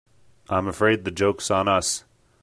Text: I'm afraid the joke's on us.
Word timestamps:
I'm 0.49 0.67
afraid 0.67 1.05
the 1.05 1.11
joke's 1.11 1.51
on 1.51 1.67
us. 1.67 2.05